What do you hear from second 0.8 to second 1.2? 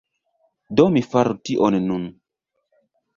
mi